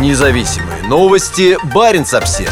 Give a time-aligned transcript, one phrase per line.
[0.00, 1.56] Независимые новости.
[1.72, 2.50] Барин обсерва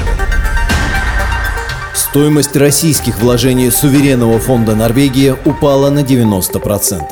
[1.93, 7.03] Стоимость российских вложений суверенного фонда Норвегии упала на 90%.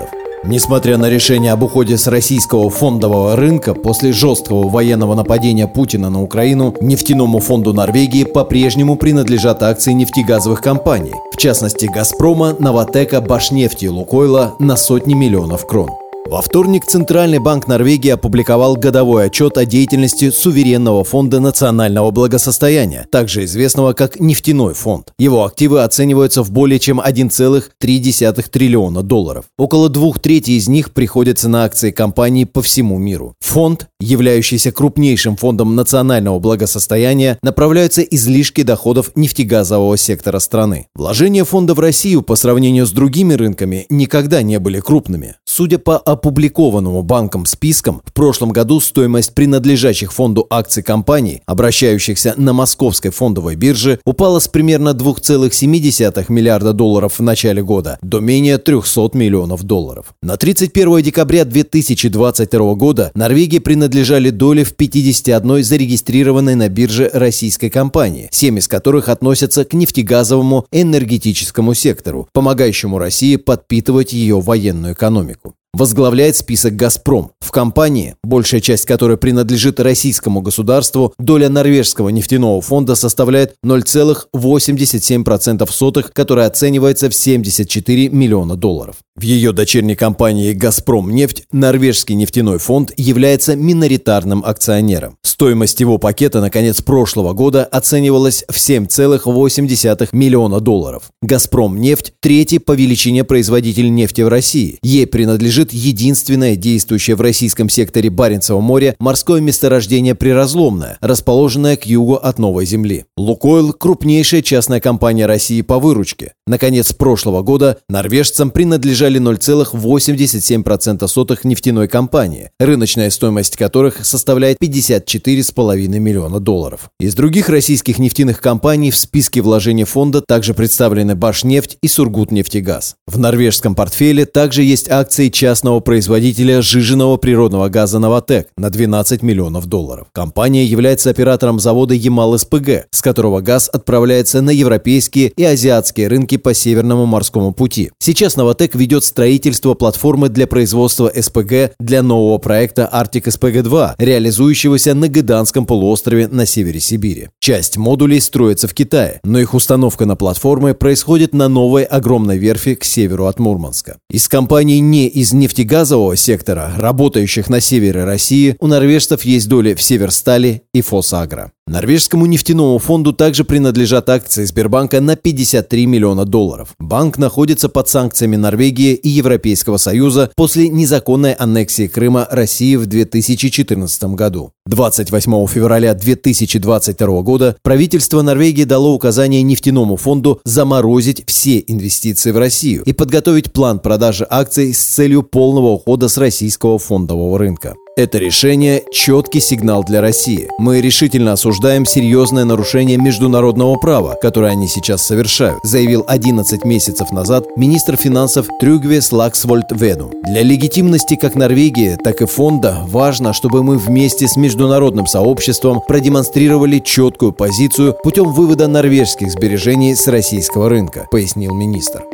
[0.45, 6.23] Несмотря на решение об уходе с российского фондового рынка после жесткого военного нападения Путина на
[6.23, 13.89] Украину, нефтяному фонду Норвегии по-прежнему принадлежат акции нефтегазовых компаний, в частности «Газпрома», «Новотека», «Башнефти» и
[13.89, 15.91] «Лукойла» на сотни миллионов крон.
[16.31, 23.47] Во вторник Центральный банк Норвегии опубликовал годовой отчет о деятельности суверенного фонда национального благосостояния, также
[23.47, 25.13] известного как нефтяной фонд.
[25.19, 29.47] Его активы оцениваются в более чем 1,3 триллиона долларов.
[29.59, 33.35] Около двух третей из них приходится на акции компаний по всему миру.
[33.41, 40.87] Фонд, являющийся крупнейшим фондом национального благосостояния, направляются излишки доходов нефтегазового сектора страны.
[40.95, 45.35] Вложения фонда в Россию по сравнению с другими рынками никогда не были крупными.
[45.45, 52.53] Судя по опубликованному банком спискам, в прошлом году стоимость принадлежащих фонду акций компаний, обращающихся на
[52.53, 59.11] московской фондовой бирже, упала с примерно 2,7 миллиарда долларов в начале года до менее 300
[59.15, 60.07] миллионов долларов.
[60.23, 68.29] На 31 декабря 2022 года Норвегии принадлежали доли в 51 зарегистрированной на бирже российской компании,
[68.31, 76.37] 7 из которых относятся к нефтегазовому энергетическому сектору, помогающему России подпитывать ее военную экономику возглавляет
[76.37, 77.31] список «Газпром».
[77.41, 86.13] В компании, большая часть которой принадлежит российскому государству, доля норвежского нефтяного фонда составляет 0,87%, сотых,
[86.13, 88.97] которая оценивается в 74 миллиона долларов.
[89.17, 95.19] В ее дочерней компании «Газпром нефть» норвежский нефтяной фонд является миноритарным акционером.
[95.23, 101.11] Стоимость его пакета на конец прошлого года оценивалась в 7,8 миллиона долларов.
[101.21, 104.79] «Газпром нефть»– третий по величине производитель нефти в России.
[104.83, 111.85] Ей принадлежит лежит единственное действующее в российском секторе Баренцева моря морское месторождение Приразломное, расположенное к
[111.85, 113.05] югу от Новой Земли.
[113.17, 116.33] «Лукойл»– крупнейшая частная компания России по выручке.
[116.47, 126.41] Наконец прошлого года норвежцам принадлежали 0,87% сотых нефтяной компании, рыночная стоимость которых составляет 54,5 миллиона
[126.41, 126.91] долларов.
[126.99, 132.97] Из других российских нефтяных компаний в списке вложений фонда также представлены Башнефть и Сургутнефтегаз.
[133.07, 139.23] В норвежском портфеле также есть акции частных частного производителя сжиженного природного газа «Новотек» на 12
[139.23, 140.07] миллионов долларов.
[140.13, 146.55] Компания является оператором завода «Ямал-СПГ», с которого газ отправляется на европейские и азиатские рынки по
[146.55, 147.91] Северному морскому пути.
[147.99, 155.09] Сейчас «Новотек» ведет строительство платформы для производства СПГ для нового проекта «Арктик СПГ-2», реализующегося на
[155.09, 157.31] Гыданском полуострове на севере Сибири.
[157.41, 162.77] Часть модулей строится в Китае, но их установка на платформы происходит на новой огромной верфи
[162.77, 163.99] к северу от Мурманска.
[164.09, 169.83] Из компаний не из нефтегазового сектора, работающих на севере России, у норвежцев есть доли в
[169.83, 171.51] Северстали и Фосагро.
[171.71, 176.75] Норвежскому нефтяному фонду также принадлежат акции Сбербанка на 53 миллиона долларов.
[176.81, 184.03] Банк находится под санкциями Норвегии и Европейского Союза после незаконной аннексии Крыма России в 2014
[184.17, 184.51] году.
[184.67, 192.83] 28 февраля 2022 года правительство Норвегии дало указание нефтяному фонду заморозить все инвестиции в Россию
[192.85, 197.77] и подготовить план продажи акций с целью полного ухода с российского фондового рынка.
[197.97, 200.49] Это решение– четкий сигнал для России.
[200.59, 207.47] Мы решительно осуждаем серьезное нарушение международного права, которое они сейчас совершают, заявил 11 месяцев назад
[207.57, 210.13] министр финансов Трюгвес Лаксвольд Веду.
[210.23, 216.79] Для легитимности как Норвегии, так и фонда важно, чтобы мы вместе с международным сообществом продемонстрировали
[216.79, 222.05] четкую позицию путем вывода норвежских сбережений с российского рынка, пояснил министр.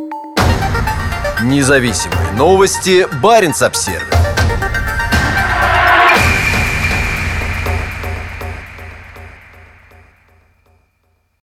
[1.43, 3.05] Независимые новости.
[3.21, 4.16] Барин обсервис